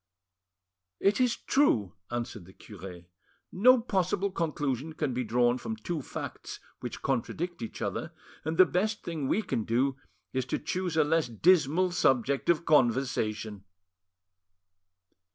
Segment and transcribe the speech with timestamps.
[0.99, 3.01] "It is true," answered the cure,
[3.51, 8.11] "no possible conclusion can be drawn from two facts which contradict each other,
[8.43, 9.97] and the best thing we can do
[10.33, 13.63] is to choose a less dismal subject of conversation."